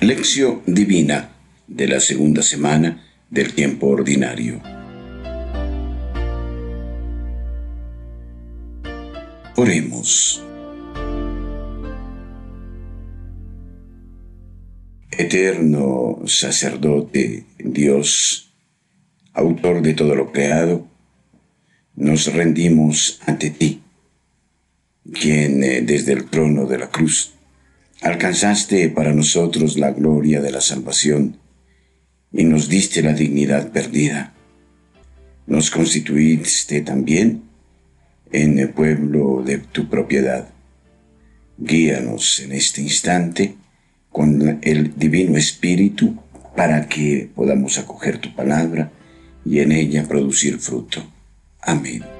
Lección 0.00 0.60
Divina 0.66 1.30
de 1.66 1.88
la 1.88 2.00
segunda 2.00 2.42
semana 2.42 3.02
del 3.30 3.54
tiempo 3.54 3.86
ordinario. 3.86 4.60
Oremos. 9.56 10.44
Eterno 15.10 16.18
sacerdote, 16.26 17.46
Dios, 17.58 18.52
autor 19.32 19.80
de 19.80 19.94
todo 19.94 20.14
lo 20.14 20.30
creado, 20.30 20.86
nos 21.94 22.30
rendimos 22.34 23.18
ante 23.24 23.48
ti, 23.48 23.80
quien 25.10 25.64
eh, 25.64 25.80
desde 25.80 26.12
el 26.12 26.26
trono 26.26 26.66
de 26.66 26.78
la 26.78 26.90
cruz 26.90 27.35
alcanzaste 28.02 28.88
para 28.90 29.12
nosotros 29.12 29.78
la 29.78 29.92
gloria 29.92 30.40
de 30.40 30.50
la 30.50 30.60
salvación 30.60 31.38
y 32.32 32.44
nos 32.44 32.68
diste 32.68 33.02
la 33.02 33.12
dignidad 33.12 33.72
perdida. 33.72 34.34
Nos 35.46 35.70
constituiste 35.70 36.80
también 36.82 37.42
en 38.32 38.58
el 38.58 38.70
pueblo 38.70 39.42
de 39.44 39.58
tu 39.58 39.88
propiedad. 39.88 40.48
Guíanos 41.58 42.40
en 42.40 42.52
este 42.52 42.82
instante 42.82 43.54
con 44.10 44.58
el 44.62 44.98
Divino 44.98 45.38
Espíritu 45.38 46.16
para 46.54 46.88
que 46.88 47.30
podamos 47.34 47.78
acoger 47.78 48.18
tu 48.18 48.34
palabra 48.34 48.90
y 49.44 49.60
en 49.60 49.72
ella 49.72 50.06
producir 50.08 50.58
fruto. 50.58 51.06
Amén. 51.60 52.15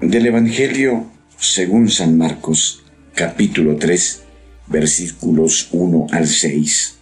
Del 0.00 0.24
Evangelio 0.24 1.04
según 1.38 1.90
San 1.90 2.16
Marcos, 2.16 2.84
capítulo 3.14 3.76
3, 3.76 4.22
versículos 4.68 5.68
1 5.72 6.06
al 6.10 6.26
6. 6.26 6.96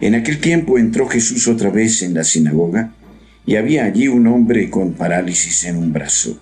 En 0.00 0.14
aquel 0.14 0.40
tiempo 0.40 0.78
entró 0.78 1.08
Jesús 1.08 1.48
otra 1.48 1.70
vez 1.70 2.02
en 2.02 2.12
la 2.12 2.24
sinagoga 2.24 2.92
y 3.46 3.56
había 3.56 3.86
allí 3.86 4.08
un 4.08 4.26
hombre 4.26 4.68
con 4.68 4.92
parálisis 4.92 5.64
en 5.64 5.78
un 5.78 5.90
brazo. 5.90 6.38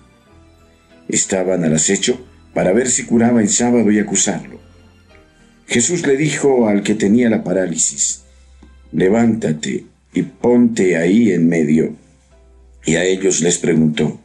Estaban 1.07 1.63
al 1.63 1.75
acecho 1.75 2.19
para 2.53 2.73
ver 2.73 2.89
si 2.89 3.05
curaba 3.05 3.41
el 3.41 3.47
sábado 3.47 3.89
y 3.89 3.99
acusarlo. 3.99 4.59
Jesús 5.67 6.05
le 6.05 6.17
dijo 6.17 6.67
al 6.67 6.83
que 6.83 6.95
tenía 6.95 7.29
la 7.29 7.45
parálisis, 7.45 8.23
levántate 8.91 9.85
y 10.13 10.23
ponte 10.23 10.97
ahí 10.97 11.31
en 11.31 11.47
medio. 11.47 11.95
Y 12.85 12.95
a 12.95 13.05
ellos 13.05 13.39
les 13.39 13.57
preguntó, 13.57 14.19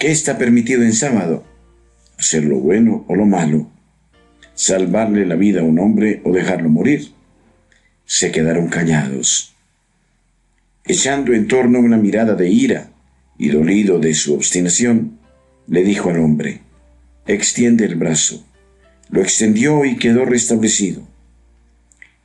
¿qué 0.00 0.10
está 0.10 0.38
permitido 0.38 0.82
en 0.82 0.92
sábado? 0.92 1.44
¿Hacer 2.18 2.42
lo 2.42 2.58
bueno 2.58 3.04
o 3.06 3.14
lo 3.14 3.26
malo? 3.26 3.70
¿Salvarle 4.54 5.24
la 5.24 5.36
vida 5.36 5.60
a 5.60 5.64
un 5.64 5.78
hombre 5.78 6.20
o 6.24 6.32
dejarlo 6.32 6.68
morir? 6.68 7.12
se 8.12 8.32
quedaron 8.32 8.66
callados, 8.66 9.54
echando 10.84 11.32
en 11.32 11.46
torno 11.46 11.78
una 11.78 11.96
mirada 11.96 12.34
de 12.34 12.48
ira 12.48 12.90
y 13.38 13.50
dolido 13.50 14.00
de 14.00 14.14
su 14.14 14.34
obstinación, 14.34 15.20
le 15.68 15.84
dijo 15.84 16.10
al 16.10 16.18
hombre, 16.18 16.60
extiende 17.28 17.84
el 17.84 17.94
brazo. 17.94 18.44
Lo 19.10 19.22
extendió 19.22 19.84
y 19.84 19.94
quedó 19.94 20.24
restablecido. 20.24 21.02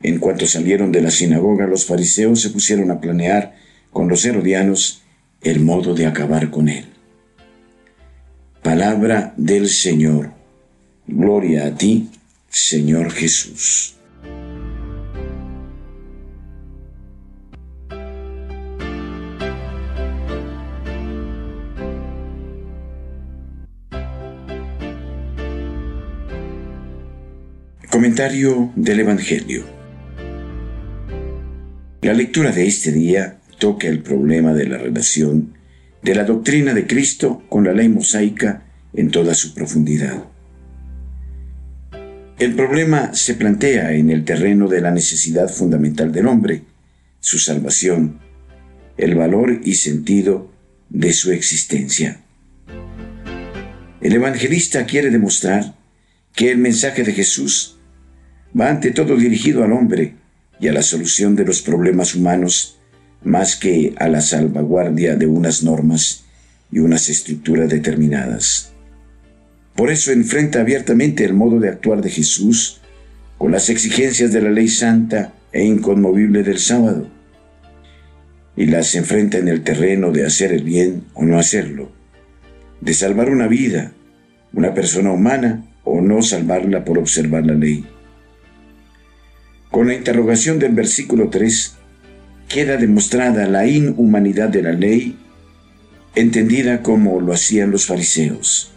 En 0.02 0.18
cuanto 0.18 0.48
salieron 0.48 0.92
de 0.92 1.04
la 1.04 1.12
sinagoga, 1.12 1.68
los 1.68 1.86
fariseos 1.86 2.42
se 2.42 2.50
pusieron 2.50 2.90
a 2.90 3.00
planear 3.00 3.56
con 3.92 4.10
los 4.10 4.26
herodianos 4.26 5.04
el 5.44 5.60
modo 5.60 5.94
de 5.94 6.08
acabar 6.08 6.50
con 6.50 6.68
él. 6.68 6.95
Palabra 8.66 9.32
del 9.38 9.70
Señor. 9.70 10.32
Gloria 11.06 11.68
a 11.68 11.76
ti, 11.78 12.10
Señor 12.50 13.12
Jesús. 13.12 13.94
Comentario 27.92 28.72
del 28.76 29.02
Evangelio. 29.02 29.64
La 32.02 32.14
lectura 32.14 32.52
de 32.52 32.66
este 32.66 32.92
día 32.92 33.38
toca 33.60 33.88
el 33.88 34.02
problema 34.02 34.54
de 34.54 34.66
la 34.66 34.80
relación 34.80 35.54
de 36.06 36.14
la 36.14 36.24
doctrina 36.24 36.76
de 36.76 36.86
Cristo 36.86 37.42
con 37.50 37.64
la 37.64 37.74
ley 37.74 37.90
mosaica 37.90 38.62
en 38.94 39.10
toda 39.10 39.34
su 39.34 39.56
profundidad. 39.56 40.24
El 42.38 42.54
problema 42.54 43.16
se 43.16 43.34
plantea 43.34 43.92
en 43.94 44.12
el 44.12 44.24
terreno 44.24 44.68
de 44.68 44.82
la 44.82 44.92
necesidad 44.92 45.50
fundamental 45.50 46.12
del 46.12 46.28
hombre, 46.28 46.62
su 47.20 47.40
salvación, 47.40 48.20
el 48.98 49.16
valor 49.16 49.62
y 49.64 49.74
sentido 49.74 50.52
de 50.90 51.12
su 51.12 51.32
existencia. 51.32 52.22
El 54.00 54.14
evangelista 54.14 54.86
quiere 54.86 55.10
demostrar 55.10 55.74
que 56.36 56.52
el 56.52 56.60
mensaje 56.60 57.02
de 57.02 57.14
Jesús 57.14 57.78
va 58.58 58.70
ante 58.70 58.92
todo 58.92 59.18
dirigido 59.18 59.64
al 59.64 59.72
hombre 59.72 60.14
y 60.60 60.68
a 60.68 60.74
la 60.74 60.84
solución 60.84 61.36
de 61.36 61.46
los 61.46 61.64
problemas 61.64 62.14
humanos 62.14 62.78
más 63.26 63.56
que 63.56 63.94
a 63.98 64.08
la 64.08 64.22
salvaguardia 64.22 65.16
de 65.16 65.26
unas 65.26 65.64
normas 65.64 66.24
y 66.72 66.80
unas 66.80 67.10
estructuras 67.10 67.70
determinadas. 67.70 68.72
Por 69.76 69.92
eso 69.92 70.12
enfrenta 70.12 70.62
abiertamente 70.62 71.26
el 71.26 71.34
modo 71.34 71.60
de 71.60 71.68
actuar 71.68 72.02
de 72.02 72.10
Jesús 72.10 72.80
con 73.38 73.52
las 73.52 73.70
exigencias 73.70 74.32
de 74.32 74.42
la 74.42 74.52
ley 74.52 74.70
santa 74.70 75.34
e 75.52 75.66
inconmovible 75.66 76.44
del 76.44 76.60
sábado, 76.60 77.10
y 78.56 78.68
las 78.68 78.96
enfrenta 78.96 79.38
en 79.38 79.50
el 79.50 79.64
terreno 79.64 80.12
de 80.12 80.26
hacer 80.26 80.54
el 80.54 80.64
bien 80.64 81.04
o 81.14 81.26
no 81.26 81.38
hacerlo, 81.38 81.92
de 82.80 82.94
salvar 82.94 83.30
una 83.30 83.48
vida, 83.48 83.92
una 84.54 84.74
persona 84.74 85.12
humana 85.12 85.66
o 85.84 86.00
no 86.00 86.22
salvarla 86.22 86.86
por 86.86 86.98
observar 86.98 87.46
la 87.46 87.54
ley. 87.54 87.86
Con 89.72 89.88
la 89.88 89.94
interrogación 89.94 90.58
del 90.58 90.74
versículo 90.74 91.30
3 91.30 91.75
queda 92.48 92.78
demostrada 92.78 93.48
la 93.48 93.68
inhumanidad 93.68 94.50
de 94.50 94.62
la 94.62 94.72
ley, 94.72 95.18
entendida 96.16 96.82
como 96.82 97.20
lo 97.20 97.34
hacían 97.34 97.72
los 97.72 97.86
fariseos. 97.86 98.72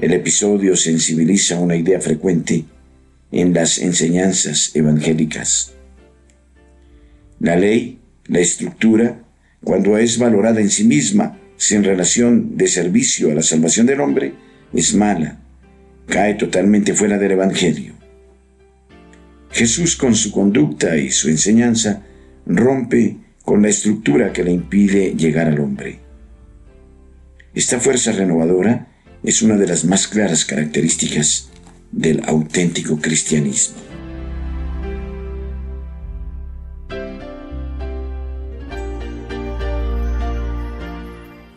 El 0.00 0.12
episodio 0.12 0.76
sensibiliza 0.76 1.58
una 1.58 1.76
idea 1.76 2.00
frecuente 2.00 2.64
en 3.30 3.54
las 3.54 3.78
enseñanzas 3.78 4.72
evangélicas. 4.74 5.72
La 7.40 7.56
ley, 7.56 8.00
la 8.26 8.40
estructura, 8.40 9.22
cuando 9.64 9.96
es 9.96 10.18
valorada 10.18 10.60
en 10.60 10.70
sí 10.70 10.84
misma, 10.84 11.38
sin 11.56 11.84
relación 11.84 12.56
de 12.56 12.66
servicio 12.66 13.30
a 13.30 13.34
la 13.34 13.42
salvación 13.42 13.86
del 13.86 14.00
hombre, 14.00 14.34
es 14.72 14.94
mala, 14.94 15.40
cae 16.06 16.34
totalmente 16.34 16.94
fuera 16.94 17.18
del 17.18 17.32
Evangelio. 17.32 18.01
Jesús 19.52 19.96
con 19.96 20.14
su 20.14 20.32
conducta 20.32 20.96
y 20.96 21.10
su 21.10 21.28
enseñanza 21.28 22.02
rompe 22.46 23.18
con 23.44 23.62
la 23.62 23.68
estructura 23.68 24.32
que 24.32 24.44
le 24.44 24.52
impide 24.52 25.14
llegar 25.14 25.46
al 25.48 25.60
hombre. 25.60 26.00
Esta 27.54 27.78
fuerza 27.78 28.12
renovadora 28.12 28.88
es 29.22 29.42
una 29.42 29.56
de 29.56 29.66
las 29.66 29.84
más 29.84 30.08
claras 30.08 30.46
características 30.46 31.50
del 31.90 32.22
auténtico 32.24 32.98
cristianismo. 32.98 33.76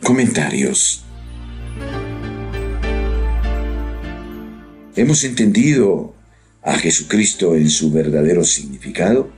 Comentarios. 0.03 1.03
Hemos 4.97 5.23
entendido 5.23 6.14
a 6.65 6.77
Jesucristo 6.79 7.55
en 7.55 7.69
su 7.69 7.91
verdadero 7.91 8.43
significado? 8.43 9.31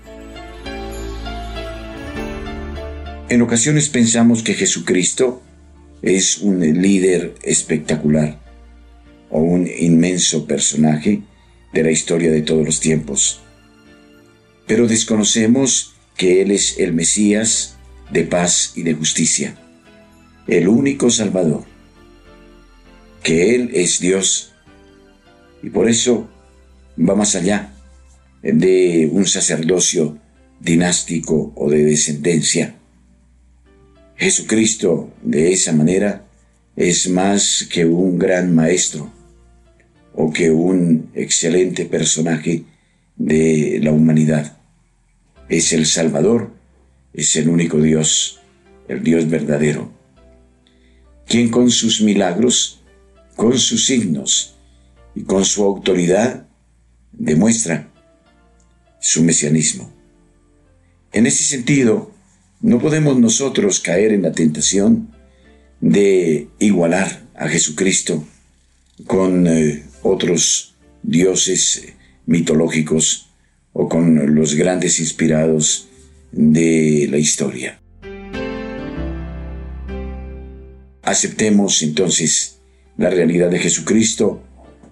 En 3.29 3.41
ocasiones 3.41 3.89
pensamos 3.89 4.41
que 4.41 4.53
Jesucristo 4.53 5.44
es 6.01 6.38
un 6.38 6.62
líder 6.81 7.35
espectacular 7.44 8.39
o 9.29 9.41
un 9.41 9.68
inmenso 9.68 10.47
personaje 10.47 11.21
de 11.74 11.83
la 11.83 11.91
historia 11.91 12.31
de 12.31 12.41
todos 12.41 12.65
los 12.65 12.79
tiempos. 12.79 13.41
Pero 14.65 14.88
desconocemos 14.88 15.95
que 16.15 16.41
Él 16.41 16.51
es 16.51 16.80
el 16.80 16.94
Mesías 16.94 17.75
de 18.09 18.23
paz 18.23 18.71
y 18.75 18.83
de 18.83 18.94
justicia, 18.94 19.57
el 20.47 20.69
único 20.69 21.09
Salvador, 21.09 21.65
que 23.21 23.53
Él 23.53 23.71
es 23.73 24.00
Dios 24.00 24.53
y 25.62 25.69
por 25.69 25.89
eso 25.89 26.30
va 26.97 27.15
más 27.15 27.35
allá 27.35 27.73
de 28.41 29.09
un 29.11 29.25
sacerdocio 29.25 30.17
dinástico 30.59 31.53
o 31.55 31.69
de 31.69 31.83
descendencia. 31.83 32.75
Jesucristo, 34.15 35.13
de 35.21 35.53
esa 35.53 35.73
manera, 35.73 36.25
es 36.75 37.09
más 37.09 37.67
que 37.71 37.85
un 37.85 38.17
gran 38.17 38.53
maestro 38.53 39.11
o 40.13 40.31
que 40.31 40.49
un 40.49 41.11
excelente 41.13 41.85
personaje 41.85 42.63
de 43.15 43.79
la 43.81 43.91
humanidad. 43.91 44.57
Es 45.49 45.73
el 45.73 45.85
Salvador, 45.85 46.51
es 47.13 47.35
el 47.35 47.49
único 47.49 47.79
Dios, 47.79 48.39
el 48.88 49.03
Dios 49.03 49.29
verdadero, 49.29 49.91
quien 51.27 51.49
con 51.49 51.69
sus 51.69 52.01
milagros, 52.01 52.81
con 53.35 53.57
sus 53.57 53.85
signos 53.85 54.55
y 55.13 55.21
con 55.23 55.45
su 55.45 55.63
autoridad 55.63 56.46
demuestra 57.17 57.91
su 58.99 59.23
mesianismo. 59.23 59.91
En 61.11 61.25
ese 61.25 61.43
sentido, 61.43 62.11
no 62.61 62.79
podemos 62.79 63.19
nosotros 63.19 63.79
caer 63.79 64.11
en 64.13 64.23
la 64.23 64.31
tentación 64.31 65.15
de 65.79 66.47
igualar 66.59 67.23
a 67.35 67.47
Jesucristo 67.47 68.25
con 69.05 69.47
eh, 69.47 69.83
otros 70.01 70.75
dioses 71.03 71.93
mitológicos 72.25 73.29
o 73.73 73.87
con 73.87 74.35
los 74.35 74.55
grandes 74.55 74.99
inspirados 74.99 75.87
de 76.31 77.07
la 77.09 77.17
historia. 77.17 77.79
Aceptemos 81.03 81.83
entonces 81.83 82.59
la 82.97 83.09
realidad 83.09 83.49
de 83.49 83.59
Jesucristo 83.59 84.43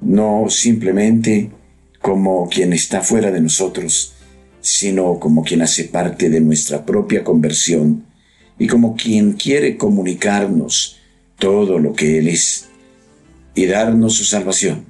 no 0.02 0.46
simplemente 0.50 1.50
como 2.06 2.48
quien 2.50 2.72
está 2.72 3.02
fuera 3.02 3.32
de 3.32 3.42
nosotros, 3.42 4.14
sino 4.62 5.20
como 5.20 5.44
quien 5.44 5.64
hace 5.64 5.86
parte 5.86 6.30
de 6.30 6.40
nuestra 6.40 6.86
propia 6.86 7.24
conversión 7.24 8.06
y 8.60 8.68
como 8.68 8.96
quien 8.96 9.34
quiere 9.34 9.76
comunicarnos 9.76 11.00
todo 11.40 11.80
lo 11.80 11.94
que 11.94 12.20
Él 12.20 12.28
es 12.28 12.68
y 13.56 13.66
darnos 13.66 14.18
su 14.18 14.24
salvación, 14.24 14.86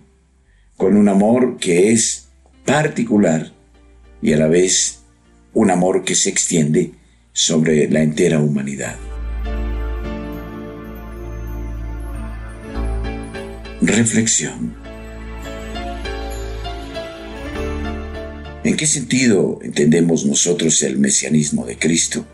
con 0.75 0.97
un 0.97 1.07
amor 1.07 1.55
que 1.55 1.93
es 1.93 2.27
particular 2.65 3.53
y 4.21 4.33
a 4.33 4.37
la 4.37 4.47
vez 4.47 4.99
un 5.53 5.71
amor 5.71 6.03
que 6.03 6.15
se 6.15 6.29
extiende 6.29 6.91
sobre 7.31 7.89
la 7.89 8.03
entera 8.03 8.41
humanidad. 8.41 8.97
Reflexión. 13.81 14.84
¿En 18.65 18.75
qué 18.75 18.87
sentido 18.87 19.59
entendemos 19.61 20.25
nosotros 20.25 20.81
el 20.81 20.97
mesianismo 20.97 21.67
de 21.67 21.77
Cristo? 21.77 22.25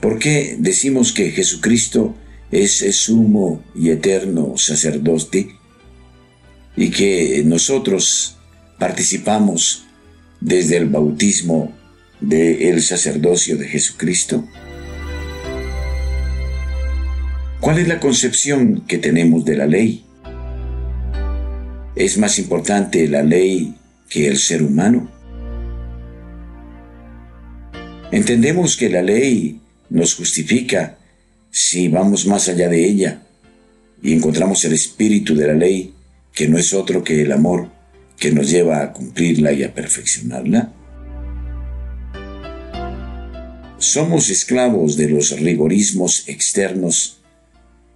¿Por 0.00 0.20
qué 0.20 0.54
decimos 0.60 1.12
que 1.12 1.32
Jesucristo 1.32 2.14
es 2.52 2.80
el 2.82 2.92
sumo 2.92 3.64
y 3.74 3.90
eterno 3.90 4.56
sacerdote 4.56 5.48
y 6.76 6.90
que 6.90 7.42
nosotros 7.44 8.36
participamos 8.78 9.86
desde 10.40 10.76
el 10.76 10.88
bautismo 10.88 11.76
del 12.20 12.80
sacerdocio 12.82 13.56
de 13.56 13.66
Jesucristo? 13.66 14.48
¿Cuál 17.58 17.80
es 17.80 17.88
la 17.88 17.98
concepción 17.98 18.84
que 18.86 18.98
tenemos 18.98 19.44
de 19.44 19.56
la 19.56 19.66
ley? 19.66 20.04
¿Es 21.96 22.18
más 22.18 22.40
importante 22.40 23.06
la 23.06 23.22
ley 23.22 23.72
que 24.08 24.26
el 24.26 24.38
ser 24.38 24.64
humano? 24.64 25.08
Entendemos 28.10 28.76
que 28.76 28.90
la 28.90 29.00
ley 29.00 29.60
nos 29.90 30.14
justifica 30.14 30.98
si 31.52 31.86
vamos 31.86 32.26
más 32.26 32.48
allá 32.48 32.68
de 32.68 32.84
ella 32.84 33.22
y 34.02 34.12
encontramos 34.12 34.64
el 34.64 34.72
espíritu 34.72 35.36
de 35.36 35.46
la 35.46 35.54
ley, 35.54 35.94
que 36.32 36.48
no 36.48 36.58
es 36.58 36.74
otro 36.74 37.04
que 37.04 37.22
el 37.22 37.30
amor 37.30 37.70
que 38.18 38.32
nos 38.32 38.50
lleva 38.50 38.82
a 38.82 38.92
cumplirla 38.92 39.52
y 39.52 39.62
a 39.62 39.72
perfeccionarla. 39.72 40.72
Somos 43.78 44.30
esclavos 44.30 44.96
de 44.96 45.10
los 45.10 45.38
rigorismos 45.38 46.28
externos 46.28 47.20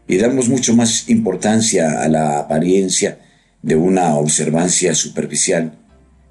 y 0.06 0.18
damos 0.18 0.48
mucho 0.48 0.76
más 0.76 1.08
importancia 1.08 2.00
a 2.02 2.08
la 2.08 2.38
apariencia 2.38 3.18
de 3.62 3.76
una 3.76 4.14
observancia 4.14 4.94
superficial 4.94 5.78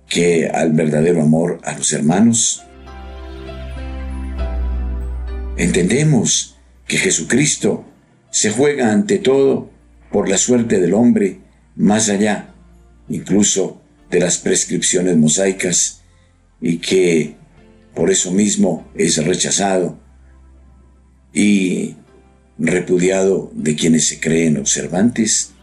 que 0.07 0.47
al 0.47 0.71
verdadero 0.71 1.21
amor 1.21 1.59
a 1.63 1.77
los 1.77 1.91
hermanos. 1.94 2.63
Entendemos 5.57 6.57
que 6.88 6.97
Jesucristo 6.97 7.85
se 8.31 8.51
juega 8.51 8.91
ante 8.91 9.18
todo 9.18 9.69
por 10.12 10.29
la 10.29 10.38
suerte 10.38 10.79
del 10.79 10.94
hombre 10.94 11.39
más 11.75 12.09
allá, 12.09 12.53
incluso 13.09 13.81
de 14.09 14.19
las 14.19 14.38
prescripciones 14.38 15.18
mosaicas, 15.18 16.01
y 16.62 16.77
que 16.77 17.35
por 17.94 18.09
eso 18.09 18.31
mismo 18.31 18.88
es 18.95 19.24
rechazado 19.24 20.00
y 21.33 21.95
repudiado 22.57 23.51
de 23.53 23.75
quienes 23.75 24.07
se 24.07 24.19
creen 24.19 24.57
observantes. 24.57 25.53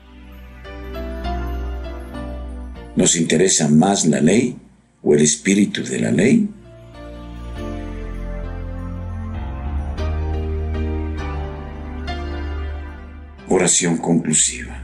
¿Nos 2.96 3.16
interesa 3.16 3.68
más 3.68 4.04
la 4.06 4.20
ley 4.20 4.56
o 5.02 5.14
el 5.14 5.22
espíritu 5.22 5.82
de 5.82 5.98
la 5.98 6.12
ley? 6.12 6.48
Oración 13.48 13.96
conclusiva. 13.98 14.80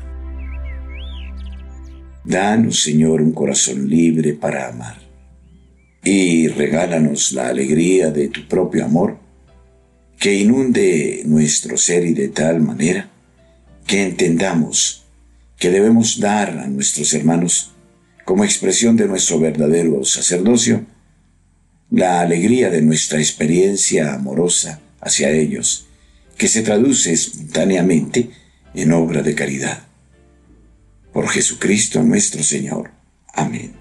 Danos, 2.25 2.83
Señor, 2.83 3.23
un 3.23 3.33
corazón 3.33 3.89
libre 3.89 4.35
para 4.35 4.69
amar 4.69 5.11
y 6.03 6.49
regálanos 6.49 7.33
la 7.33 7.49
alegría 7.49 8.11
de 8.11 8.29
tu 8.29 8.47
propio 8.49 8.85
amor 8.85 9.19
que 10.19 10.35
inunde 10.35 11.23
nuestro 11.27 11.77
ser 11.77 12.05
y 12.05 12.15
de 12.15 12.29
tal 12.29 12.61
manera 12.61 13.09
que 13.87 14.03
entendamos 14.03 15.05
que 15.57 15.71
debemos 15.71 16.21
dar 16.21 16.59
a 16.59 16.67
nuestros 16.67 17.13
hermanos 17.15 17.73
como 18.31 18.45
expresión 18.45 18.97
de 18.97 19.09
nuestro 19.09 19.41
verdadero 19.41 20.05
sacerdocio, 20.05 20.87
la 21.91 22.21
alegría 22.21 22.71
de 22.71 22.81
nuestra 22.81 23.19
experiencia 23.19 24.15
amorosa 24.15 24.79
hacia 25.01 25.31
ellos, 25.31 25.89
que 26.37 26.47
se 26.47 26.63
traduce 26.63 27.13
espontáneamente 27.13 28.31
en 28.73 28.93
obra 28.93 29.23
de 29.23 29.35
caridad. 29.35 29.83
Por 31.13 31.29
Jesucristo 31.29 32.05
nuestro 32.05 32.45
Señor. 32.45 32.93
Amén. 33.35 33.80